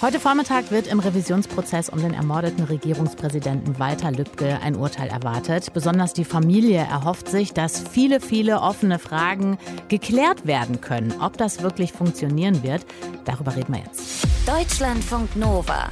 Heute 0.00 0.20
Vormittag 0.20 0.70
wird 0.70 0.86
im 0.86 1.00
Revisionsprozess 1.00 1.88
um 1.88 2.00
den 2.00 2.14
ermordeten 2.14 2.64
Regierungspräsidenten 2.64 3.78
Walter 3.78 4.10
Lübcke 4.10 4.60
ein 4.62 4.76
Urteil 4.76 5.08
erwartet. 5.08 5.72
Besonders 5.72 6.12
die 6.12 6.24
Familie 6.24 6.78
erhofft 6.78 7.28
sich, 7.28 7.52
dass 7.52 7.82
viele, 7.88 8.20
viele 8.20 8.60
offene 8.60 8.98
Fragen 8.98 9.58
geklärt 9.88 10.46
werden 10.46 10.80
können. 10.80 11.14
Ob 11.20 11.36
das 11.38 11.62
wirklich 11.62 11.92
funktionieren 11.92 12.62
wird, 12.62 12.84
darüber 13.24 13.56
reden 13.56 13.74
wir 13.74 13.80
jetzt. 13.80 14.26
Deutschlandfunk 14.46 15.34
Nova. 15.36 15.88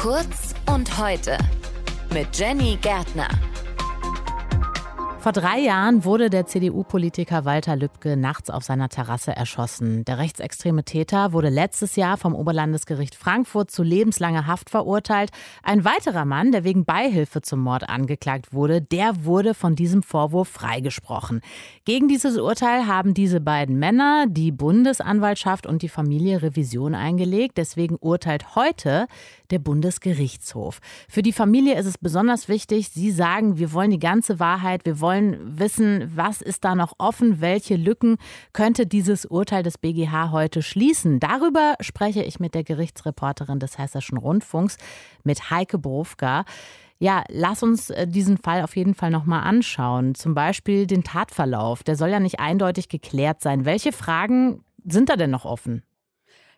Kurz 0.00 0.54
und 0.66 0.98
heute. 0.98 1.36
Mit 2.12 2.38
Jenny 2.38 2.78
Gärtner. 2.80 3.28
Vor 5.26 5.32
drei 5.32 5.58
Jahren 5.58 6.04
wurde 6.04 6.30
der 6.30 6.46
CDU-Politiker 6.46 7.44
Walter 7.44 7.74
Lübcke 7.74 8.16
nachts 8.16 8.48
auf 8.48 8.62
seiner 8.62 8.88
Terrasse 8.88 9.34
erschossen. 9.34 10.04
Der 10.04 10.18
rechtsextreme 10.18 10.84
Täter 10.84 11.32
wurde 11.32 11.48
letztes 11.48 11.96
Jahr 11.96 12.16
vom 12.16 12.32
Oberlandesgericht 12.32 13.16
Frankfurt 13.16 13.72
zu 13.72 13.82
lebenslanger 13.82 14.46
Haft 14.46 14.70
verurteilt. 14.70 15.30
Ein 15.64 15.84
weiterer 15.84 16.24
Mann, 16.24 16.52
der 16.52 16.62
wegen 16.62 16.84
Beihilfe 16.84 17.42
zum 17.42 17.58
Mord 17.58 17.88
angeklagt 17.88 18.52
wurde, 18.52 18.80
der 18.80 19.24
wurde 19.24 19.54
von 19.54 19.74
diesem 19.74 20.04
Vorwurf 20.04 20.46
freigesprochen. 20.46 21.40
Gegen 21.84 22.06
dieses 22.06 22.38
Urteil 22.38 22.86
haben 22.86 23.12
diese 23.12 23.40
beiden 23.40 23.80
Männer, 23.80 24.26
die 24.28 24.52
Bundesanwaltschaft 24.52 25.66
und 25.66 25.82
die 25.82 25.88
Familie 25.88 26.42
Revision 26.42 26.94
eingelegt. 26.94 27.58
Deswegen 27.58 27.96
urteilt 27.96 28.54
heute 28.54 29.08
der 29.50 29.58
Bundesgerichtshof. 29.58 30.80
Für 31.08 31.22
die 31.22 31.32
Familie 31.32 31.76
ist 31.78 31.86
es 31.86 31.98
besonders 31.98 32.48
wichtig, 32.48 32.90
sie 32.90 33.10
sagen, 33.10 33.58
wir 33.58 33.72
wollen 33.72 33.90
die 33.90 33.98
ganze 33.98 34.38
Wahrheit, 34.38 34.84
wir 34.84 35.00
wollen 35.00 35.15
wollen 35.16 35.58
wissen, 35.58 36.12
was 36.14 36.42
ist 36.42 36.64
da 36.64 36.74
noch 36.74 36.94
offen, 36.98 37.40
welche 37.40 37.76
Lücken 37.76 38.16
könnte 38.52 38.86
dieses 38.86 39.24
Urteil 39.24 39.62
des 39.62 39.78
BGH 39.78 40.30
heute 40.30 40.62
schließen. 40.62 41.20
Darüber 41.20 41.74
spreche 41.80 42.22
ich 42.22 42.38
mit 42.40 42.54
der 42.54 42.64
Gerichtsreporterin 42.64 43.58
des 43.58 43.78
Hessischen 43.78 44.18
Rundfunks, 44.18 44.76
mit 45.24 45.50
Heike 45.50 45.78
Brofka. 45.78 46.44
Ja, 46.98 47.24
lass 47.28 47.62
uns 47.62 47.90
äh, 47.90 48.06
diesen 48.06 48.38
Fall 48.38 48.62
auf 48.62 48.76
jeden 48.76 48.94
Fall 48.94 49.10
nochmal 49.10 49.42
anschauen. 49.42 50.14
Zum 50.14 50.34
Beispiel 50.34 50.86
den 50.86 51.04
Tatverlauf. 51.04 51.82
Der 51.82 51.96
soll 51.96 52.08
ja 52.08 52.20
nicht 52.20 52.40
eindeutig 52.40 52.88
geklärt 52.88 53.42
sein. 53.42 53.64
Welche 53.64 53.92
Fragen 53.92 54.64
sind 54.84 55.08
da 55.08 55.16
denn 55.16 55.30
noch 55.30 55.44
offen? 55.44 55.82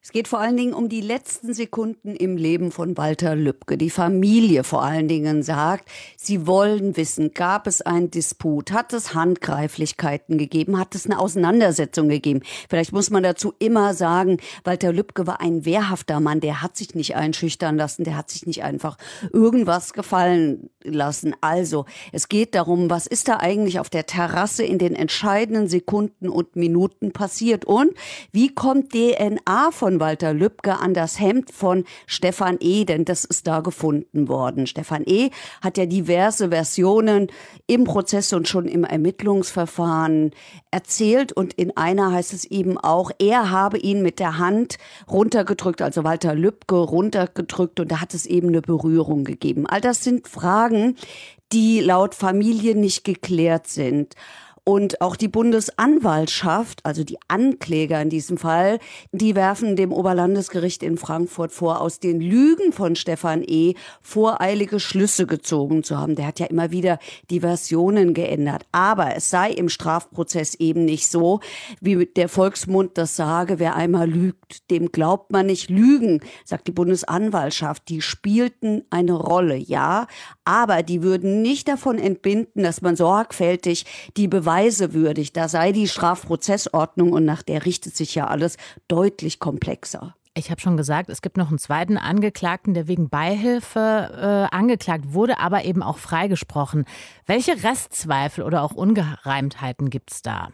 Es 0.09 0.13
geht 0.13 0.27
vor 0.27 0.41
allen 0.41 0.57
Dingen 0.57 0.73
um 0.73 0.89
die 0.89 1.03
letzten 1.03 1.53
Sekunden 1.53 2.17
im 2.17 2.39
Leben 2.39 2.73
von 2.73 2.97
Walter 2.97 3.37
Lübcke. 3.37 3.77
Die 3.77 3.91
Familie 3.91 4.65
vor 4.65 4.83
allen 4.83 5.07
Dingen 5.07 5.43
sagt, 5.43 5.87
sie 6.17 6.47
wollen 6.47 6.97
wissen, 6.97 7.35
gab 7.35 7.67
es 7.67 7.83
einen 7.83 8.11
Disput, 8.11 8.73
hat 8.73 8.95
es 8.95 9.13
Handgreiflichkeiten 9.13 10.39
gegeben, 10.39 10.79
hat 10.79 10.95
es 10.95 11.05
eine 11.05 11.19
Auseinandersetzung 11.19 12.09
gegeben. 12.09 12.41
Vielleicht 12.71 12.95
muss 12.95 13.11
man 13.11 13.23
dazu 13.23 13.53
immer 13.59 13.93
sagen, 13.93 14.39
Walter 14.65 14.95
Lübcke 14.95 15.27
war 15.27 15.43
ein 15.43 15.67
wehrhafter 15.67 16.21
Mann, 16.21 16.41
der 16.41 16.63
hat 16.63 16.79
sich 16.79 16.95
nicht 16.95 17.15
einschüchtern 17.15 17.77
lassen, 17.77 18.05
der 18.05 18.17
hat 18.17 18.31
sich 18.31 18.47
nicht 18.47 18.65
einfach 18.65 18.97
irgendwas 19.35 19.93
gefallen 19.93 20.71
lassen. 20.95 21.35
Also, 21.41 21.85
es 22.13 22.29
geht 22.29 22.55
darum, 22.55 22.91
was 22.91 23.07
ist 23.07 23.29
da 23.29 23.39
eigentlich 23.39 23.81
auf 23.81 23.91
der 23.91 24.07
Terrasse 24.07 24.65
in 24.65 24.79
den 24.79 24.95
entscheidenden 24.95 25.69
Sekunden 25.69 26.29
und 26.29 26.57
Minuten 26.57 27.13
passiert 27.13 27.65
und 27.65 27.93
wie 28.33 28.55
kommt 28.55 28.93
DNA 28.93 29.71
von 29.71 30.01
Walter 30.01 30.33
Lübcke 30.33 30.79
an 30.79 30.95
das 30.95 31.21
Hemd 31.21 31.51
von 31.53 31.85
Stefan 32.07 32.57
E., 32.61 32.85
denn 32.85 33.05
das 33.05 33.25
ist 33.25 33.47
da 33.47 33.61
gefunden 33.61 34.29
worden. 34.29 34.67
Stefan 34.67 35.03
E. 35.07 35.31
hat 35.61 35.79
ja 35.79 35.87
diverse 35.87 36.51
Versionen 36.51 37.29
im 37.67 37.85
Prozess 37.85 38.33
und 38.33 38.49
schon 38.49 38.67
im 38.67 38.85
Ermittlungsverfahren 38.85 40.33
erzählt 40.71 41.33
und 41.33 41.55
in 41.55 41.77
einer 41.77 42.13
heißt 42.13 42.33
es 42.33 42.45
eben 42.45 42.79
auch, 42.79 43.11
er 43.19 43.51
habe 43.51 43.79
ihn 43.79 44.03
mit 44.03 44.19
der 44.19 44.39
Hand 44.39 44.79
runtergedrückt, 45.11 45.83
also 45.83 46.05
Walter 46.05 46.35
Lübcke 46.35 46.77
runtergedrückt 46.77 47.81
und 47.81 47.91
da 47.91 48.01
hat 48.01 48.15
es 48.15 48.27
eben 48.27 48.49
eine 48.49 48.63
Berührung 48.63 49.25
gegeben. 49.25 49.67
All 49.67 49.81
das 49.81 50.05
sind 50.05 50.29
Fragen, 50.29 50.78
die 51.53 51.81
laut 51.81 52.15
Familie 52.15 52.75
nicht 52.75 53.05
geklärt 53.05 53.69
sind. 53.69 54.15
Und 54.69 55.01
auch 55.01 55.17
die 55.17 55.29
Bundesanwaltschaft, 55.29 56.85
also 56.85 57.03
die 57.03 57.17
Ankläger 57.27 58.03
in 58.03 58.11
diesem 58.11 58.37
Fall, 58.37 58.81
die 59.13 59.35
werfen 59.35 59.77
dem 59.77 59.93
Oberlandesgericht 59.93 60.83
in 60.83 60.99
Frankfurt 60.99 61.53
vor, 61.53 61.81
aus 61.81 62.01
den 62.01 62.21
Lügen 62.21 62.75
von 62.75 62.95
Stefan 62.95 63.43
E. 63.47 63.73
voreilige 64.03 64.79
Schlüsse 64.79 65.25
gezogen 65.25 65.85
zu 65.85 65.97
haben. 65.97 66.17
Der 66.17 66.27
hat 66.27 66.39
ja 66.39 66.45
immer 66.45 66.71
wieder 66.71 66.99
die 67.31 67.41
Versionen 67.41 68.13
geändert. 68.13 68.67
Aber 68.71 69.17
es 69.17 69.31
sei 69.31 69.51
im 69.53 69.71
Strafprozess 69.71 70.55
eben 70.57 70.85
nicht 70.85 71.09
so, 71.09 71.41
wie 71.81 72.05
der 72.05 72.29
Volksmund 72.29 72.99
das 72.99 73.17
sage, 73.17 73.59
wer 73.59 73.75
einmal 73.75 74.07
lügt, 74.07 74.71
dem 74.71 74.93
glaubt 74.93 75.33
man 75.33 75.47
nicht. 75.47 75.71
Lügen, 75.71 76.21
sagt 76.45 76.67
die 76.67 76.73
Bundesanwaltschaft, 76.73 77.89
die 77.89 78.03
spielten 78.03 78.83
eine 78.91 79.15
Rolle, 79.15 79.57
ja, 79.57 80.09
aber 80.45 80.83
die 80.83 81.03
würden 81.03 81.41
nicht 81.41 81.69
davon 81.69 81.99
entbinden, 81.99 82.65
dass 82.65 82.83
man 82.83 82.97
sorgfältig 82.97 83.87
die 84.19 84.29
Beweise 84.29 84.58
Beweise 84.59 84.93
würdig. 84.93 85.33
Da 85.33 85.49
sei 85.49 85.71
die 85.71 85.87
Strafprozessordnung 85.87 87.13
und 87.13 87.25
nach 87.25 87.43
der 87.43 87.65
richtet 87.65 87.97
sich 87.97 88.17
ja 88.17 88.27
alles 88.27 88.57
deutlich 88.89 89.39
komplexer. 89.39 90.17
Ich 90.35 90.51
habe 90.51 90.61
schon 90.61 90.77
gesagt, 90.77 91.11
es 91.11 91.23
gibt 91.23 91.37
noch 91.37 91.49
einen 91.49 91.59
zweiten 91.59 91.97
Angeklagten, 91.97 92.75
der 92.75 92.89
wegen 92.89 93.09
Beihilfe 93.09 94.49
äh, 94.51 94.55
angeklagt 94.55 95.13
wurde, 95.13 95.39
aber 95.39 95.65
eben 95.65 95.83
auch 95.83 95.99
freigesprochen. 95.99 96.87
Welche 97.27 97.63
Restzweifel 97.63 98.43
oder 98.43 98.63
auch 98.63 98.73
Ungereimtheiten 98.73 99.91
gibt 99.91 100.13
es 100.13 100.23
da? 100.23 100.49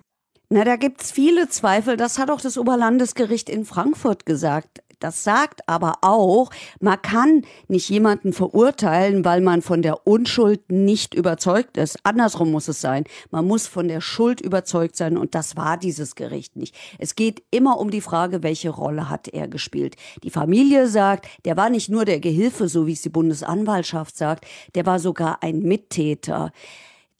Na, 0.50 0.65
da 0.65 0.76
gibt 0.76 1.00
es 1.00 1.10
viele 1.10 1.48
Zweifel. 1.48 1.97
Das 1.97 2.19
hat 2.19 2.31
auch 2.31 2.41
das 2.42 2.59
Oberlandesgericht 2.59 3.48
in 3.48 3.65
Frankfurt 3.65 4.26
gesagt. 4.26 4.82
Das 5.04 5.22
sagt 5.22 5.69
aber 5.69 5.98
auch, 6.00 6.48
man 6.81 7.03
kann 7.03 7.42
nicht 7.69 7.91
jemanden 7.91 8.32
verurteilen, 8.32 9.22
weil 9.22 9.42
man 9.42 9.60
von 9.60 9.82
der 9.82 10.06
Unschuld 10.06 10.72
nicht 10.72 11.12
überzeugt 11.12 11.76
ist. 11.76 11.98
Andersrum 12.04 12.50
muss 12.50 12.69
es 12.69 12.81
sein. 12.81 13.04
Man 13.31 13.47
muss 13.47 13.66
von 13.66 13.87
der 13.87 14.00
Schuld 14.00 14.41
überzeugt 14.41 14.97
sein 14.97 15.19
und 15.19 15.34
das 15.34 15.59
war 15.59 15.76
dieses 15.76 16.15
Gericht 16.15 16.56
nicht. 16.56 16.75
Es 16.98 17.16
geht 17.16 17.42
immer 17.50 17.81
um 17.81 17.91
die 17.91 18.00
Frage, 18.00 18.42
welche 18.42 18.70
Rolle 18.70 19.10
hat 19.10 19.28
er 19.28 19.47
gespielt. 19.47 19.97
Die 20.22 20.31
Familie 20.31 20.87
sagt, 20.87 21.28
der 21.44 21.59
war 21.59 21.69
nicht 21.69 21.91
nur 21.91 22.06
der 22.06 22.19
Gehilfe, 22.19 22.66
so 22.66 22.86
wie 22.86 22.94
es 22.94 23.03
die 23.03 23.10
Bundesanwaltschaft 23.10 24.16
sagt, 24.16 24.47
der 24.75 24.86
war 24.86 24.98
sogar 24.98 25.42
ein 25.42 25.59
Mittäter. 25.59 26.50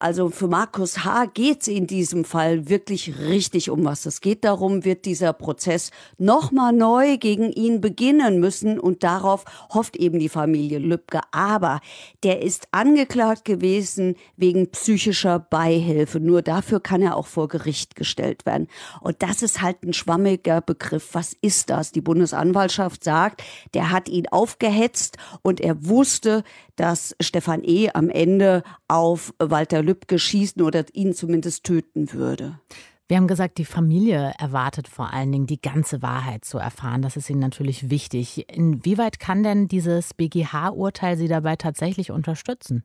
Also 0.05 0.29
für 0.29 0.49
Markus 0.49 1.03
H. 1.07 1.25
geht 1.33 1.63
es 1.63 1.69
in 1.69 1.87
diesem 1.87 2.27
Fall 2.27 2.69
wirklich 2.69 3.19
richtig 3.21 3.71
um 3.71 3.87
was. 3.87 4.05
Es 4.05 4.21
geht 4.21 4.45
darum, 4.45 4.85
wird 4.85 5.07
dieser 5.07 5.33
Prozess 5.33 5.93
nochmal 6.19 6.75
neu 6.75 7.17
gegen 7.17 7.51
ihn 7.51 7.81
beginnen 7.81 8.39
müssen 8.39 8.79
und 8.79 9.03
darauf 9.03 9.47
hofft 9.73 9.97
eben 9.97 10.19
die 10.19 10.29
Familie 10.29 10.79
Lübcke. 10.79 11.23
Aber 11.33 11.81
der 12.23 12.43
ist 12.43 12.69
angeklagt 12.71 13.47
gewesen 13.47 14.17
wegen 14.37 14.71
psychischer 14.73 15.39
Beihilfe. 15.39 16.21
Nur 16.21 16.43
dafür 16.43 16.81
kann 16.81 17.01
er 17.01 17.17
auch 17.17 17.27
vor 17.27 17.49
Gericht 17.49 17.97
gestellt 17.97 18.45
werden. 18.45 18.69
Und 19.01 19.23
das 19.23 19.41
ist 19.41 19.63
halt 19.63 19.85
ein 19.85 19.95
schwammiger 19.95 20.61
Begriff. 20.61 21.15
Was 21.15 21.35
ist 21.41 21.71
das? 21.71 21.93
Die 21.93 22.03
Bundesanwaltschaft 22.03 23.05
sagt, 23.05 23.43
der 23.73 23.91
hat 23.91 24.11
ihn 24.11 24.29
aufgehetzt 24.29 25.17
und 25.41 25.63
er 25.63 25.87
wusste, 25.87 26.45
dass 26.77 27.15
Stefan 27.21 27.63
E. 27.65 27.91
am 27.93 28.11
Ende 28.11 28.63
auf 28.89 29.33
Walter 29.39 29.83
Lübcke 29.83 30.19
schießen 30.19 30.63
oder 30.63 30.85
ihn 30.93 31.15
zumindest 31.15 31.65
töten 31.65 32.13
würde. 32.13 32.59
Wir 33.07 33.19
haben 33.19 33.29
gesagt, 33.29 33.59
die 33.59 33.67
Familie 33.67 34.33
erwartet 34.39 34.89
vor 34.89 35.13
allen 35.13 35.31
Dingen 35.31 35.47
die 35.47 35.61
ganze 35.61 36.01
Wahrheit 36.01 36.47
zu 36.47 36.57
erfahren. 36.57 37.03
Das 37.03 37.17
ist 37.17 37.29
ihnen 37.29 37.41
natürlich 37.41 37.91
wichtig. 37.91 38.49
Inwieweit 38.49 39.21
kann 39.21 39.43
denn 39.43 39.69
dieses 39.69 40.15
BGH-Urteil 40.15 41.19
Sie 41.19 41.29
dabei 41.29 41.57
tatsächlich 41.57 42.11
unterstützen? 42.11 42.83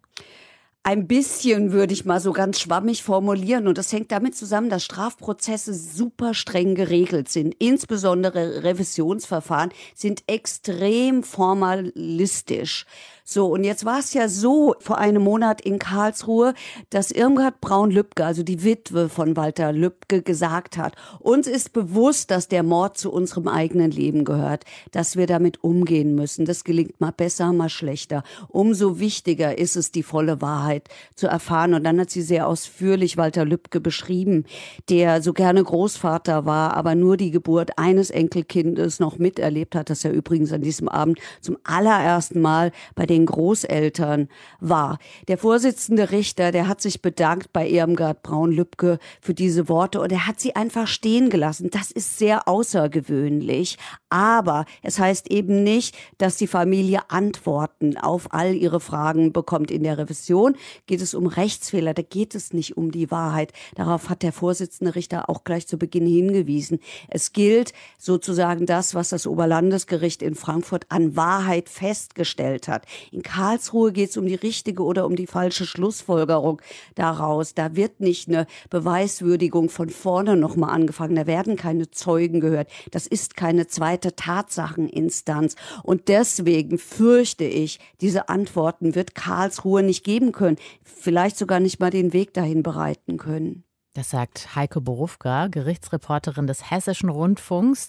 Ein 0.84 1.08
bisschen 1.08 1.74
würde 1.74 1.94
ich 1.94 2.06
mal 2.06 2.22
so 2.22 2.32
ganz 2.32 2.60
schwammig 2.60 3.04
formulieren. 3.04 3.68
Und 3.68 3.78
das 3.78 3.92
hängt 3.92 4.12
damit 4.14 4.36
zusammen, 4.36 4.70
dass 4.70 4.86
Strafprozesse 4.86 5.74
super 5.74 6.34
streng 6.34 6.74
geregelt 6.74 7.28
sind. 7.30 7.54
Insbesondere 7.60 8.64
Revisionsverfahren 8.64 9.72
sind 9.94 10.24
extrem 10.28 11.22
formalistisch. 11.24 12.86
So, 13.26 13.46
und 13.46 13.64
jetzt 13.64 13.86
war 13.86 14.00
es 14.00 14.16
ja 14.16 14.28
so 14.28 14.74
vor 14.80 14.98
einem 14.98 15.22
Monat 15.22 15.62
in 15.62 15.78
Karlsruhe, 15.78 16.56
dass 16.90 17.12
Irmgard 17.12 17.62
Braun-Lübcke, 17.62 18.25
also 18.25 18.42
die 18.42 18.64
Witwe 18.64 19.08
von 19.08 19.38
Walter 19.38 19.72
Lübcke, 19.72 20.24
gesagt 20.24 20.78
hat, 20.78 20.96
uns 21.20 21.46
ist 21.46 21.72
bewusst, 21.74 22.32
dass 22.32 22.48
der 22.48 22.64
Mord 22.64 22.98
zu 22.98 23.12
unserem 23.12 23.48
eigenen 23.48 23.92
Leben 23.92 24.25
gehört, 24.25 24.64
dass 24.92 25.16
wir 25.16 25.28
damit 25.28 25.64
umgehen 25.64 26.16
müssen. 26.16 26.46
Das 26.46 26.64
gelingt 26.64 27.00
mal 27.00 27.12
besser, 27.12 27.54
mal 27.54 27.70
schlechter. 27.70 28.24
Umso 28.48 29.00
wichtiger 29.00 29.60
ist 29.60 29.75
es, 29.75 29.92
die 29.92 30.02
volle 30.02 30.42
Wahrheit 30.42 30.69
Wahrheit 30.69 30.89
zu 31.16 31.27
erfahren. 31.27 31.74
Und 31.74 31.83
dann 31.83 32.00
hat 32.00 32.10
sie 32.10 32.21
sehr 32.21 32.48
ausführlich 32.48 33.18
Walter 33.18 33.45
Lübcke 33.45 33.81
beschrieben, 33.81 34.45
der 34.89 35.21
so 35.21 35.33
gerne 35.33 35.63
Großvater 35.63 36.45
war, 36.45 36.75
aber 36.75 36.95
nur 36.95 37.18
die 37.18 37.31
Geburt 37.31 37.77
eines 37.77 38.10
Enkelkindes 38.10 39.00
noch 39.00 39.18
miterlebt 39.18 39.75
hat, 39.75 39.89
das 39.89 40.06
er 40.06 40.12
übrigens 40.12 40.54
an 40.54 40.62
diesem 40.62 40.88
Abend 40.88 41.19
zum 41.42 41.57
allerersten 41.63 42.42
Mal 42.42 42.71
bei 42.95 43.06
den 43.06 43.25
Großeltern 43.25 44.30
war. 44.60 45.00
Der 45.27 45.38
Vorsitzende 45.38 46.12
Richter, 46.12 46.51
der 46.51 46.68
hat 46.68 46.81
sich 46.81 47.01
bedankt 47.01 47.51
bei 47.51 47.68
Irmgard 47.68 48.24
Braun-Lübcke 48.24 49.00
für 49.22 49.33
diese 49.33 49.68
Worte 49.69 50.00
und 50.00 50.12
er 50.12 50.27
hat 50.27 50.39
sie 50.39 50.56
einfach 50.56 50.88
stehen 50.88 51.30
gelassen. 51.30 51.69
Das 51.72 51.92
ist 51.92 52.18
sehr 52.18 52.48
außergewöhnlich. 52.48 53.77
Aber 54.10 54.65
es 54.81 55.00
heißt 55.00 55.30
eben 55.31 55.63
nicht, 55.63 55.95
dass 56.18 56.38
die 56.38 56.48
Familie 56.48 57.10
Antworten 57.10 57.98
auf 57.98 58.33
all 58.33 58.54
ihre 58.54 58.80
Fragen 58.80 59.33
bekommt. 59.33 59.72
In 59.72 59.83
der 59.83 59.98
Revision 59.98 60.56
geht 60.88 61.02
es 61.02 61.14
um 61.14 61.28
Rechtsfehler, 61.28 61.94
da 61.94 62.02
geht 62.02 62.36
es 62.36 62.54
nicht 62.54 62.78
um 62.78 62.92
die 62.92 63.12
Wahrheit. 63.12 63.54
Darauf 63.76 64.10
hat 64.10 64.24
der 64.24 64.34
Vorsitzende 64.34 64.96
Richter 64.96 65.30
auch 65.30 65.44
gleich 65.44 65.68
zu 65.68 65.78
Beginn 65.78 66.06
hingewiesen. 66.06 66.80
Es 67.08 67.34
gilt 67.34 67.74
sozusagen 67.98 68.66
das, 68.66 68.96
was 68.96 69.10
das 69.10 69.28
Oberlandesgericht 69.28 70.22
in 70.22 70.36
Frankfurt 70.36 70.86
an 70.90 71.16
Wahrheit 71.16 71.70
festgestellt 71.70 72.68
hat. 72.68 72.86
In 73.12 73.24
Karlsruhe 73.24 73.92
geht 73.92 74.10
es 74.10 74.18
um 74.18 74.26
die 74.26 74.36
richtige 74.36 74.84
oder 74.84 75.06
um 75.06 75.16
die 75.16 75.28
falsche 75.28 75.66
Schlussfolgerung 75.66 76.62
daraus. 76.96 77.54
Da 77.54 77.76
wird 77.76 78.00
nicht 78.00 78.28
eine 78.28 78.48
Beweiswürdigung 78.70 79.70
von 79.70 79.90
vorne 79.90 80.36
nochmal 80.36 80.72
angefangen. 80.72 81.16
Da 81.16 81.28
werden 81.28 81.56
keine 81.56 81.92
Zeugen 81.92 82.40
gehört. 82.40 82.70
Das 82.92 83.08
ist 83.08 83.36
keine 83.36 83.68
zweite 83.68 84.16
Tatsacheninstanz. 84.16 85.56
Und 85.84 86.08
deswegen 86.08 86.78
fürchte 86.78 87.44
ich, 87.44 87.80
diese 88.02 88.30
Antworten 88.30 88.96
wird 88.96 89.16
Karlsruhe 89.16 89.84
nicht 89.84 90.04
geben 90.04 90.32
können. 90.56 90.68
Vielleicht 90.84 91.38
sogar 91.38 91.60
nicht 91.60 91.80
mal 91.80 91.90
den 91.90 92.13
Weg 92.13 92.34
dahin 92.34 92.63
bereiten 92.63 93.18
können. 93.18 93.63
Das 93.94 94.10
sagt 94.10 94.56
Heike 94.56 94.81
Borufka, 94.81 95.48
Gerichtsreporterin 95.48 96.48
des 96.48 96.69
Hessischen 96.69 97.10
Rundfunks. 97.10 97.88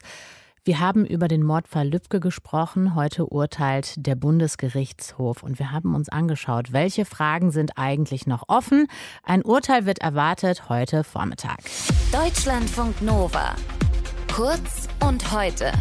Wir 0.62 0.79
haben 0.79 1.07
über 1.07 1.27
den 1.27 1.43
Mordfall 1.43 1.89
Lübcke 1.89 2.21
gesprochen. 2.21 2.95
Heute 2.95 3.27
urteilt 3.27 3.95
der 3.97 4.15
Bundesgerichtshof 4.15 5.43
und 5.43 5.59
wir 5.59 5.73
haben 5.73 5.95
uns 5.95 6.11
angeschaut, 6.11 6.73
welche 6.73 7.05
Fragen 7.07 7.51
sind 7.51 7.79
eigentlich 7.79 8.27
noch 8.27 8.45
offen. 8.49 8.87
Ein 9.23 9.43
Urteil 9.43 9.87
wird 9.87 10.01
erwartet 10.01 10.69
heute 10.69 11.03
Vormittag. 11.03 11.61
Deutschlandfunk 12.12 13.01
Nova. 13.01 13.55
Kurz 14.35 14.89
und 15.01 15.33
heute. 15.33 15.73